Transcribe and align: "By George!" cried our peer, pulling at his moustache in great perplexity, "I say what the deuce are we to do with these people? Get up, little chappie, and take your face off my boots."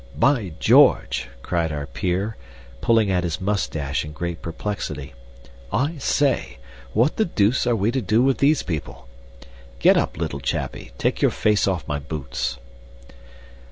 "By 0.17 0.53
George!" 0.59 1.29
cried 1.43 1.71
our 1.71 1.85
peer, 1.85 2.35
pulling 2.81 3.11
at 3.11 3.23
his 3.23 3.39
moustache 3.39 4.03
in 4.03 4.13
great 4.13 4.41
perplexity, 4.41 5.13
"I 5.71 5.99
say 5.99 6.57
what 6.93 7.17
the 7.17 7.25
deuce 7.25 7.67
are 7.67 7.75
we 7.75 7.91
to 7.91 8.01
do 8.01 8.23
with 8.23 8.39
these 8.39 8.63
people? 8.63 9.07
Get 9.77 9.97
up, 9.97 10.17
little 10.17 10.39
chappie, 10.39 10.87
and 10.87 10.97
take 10.97 11.21
your 11.21 11.29
face 11.29 11.67
off 11.67 11.87
my 11.87 11.99
boots." 11.99 12.57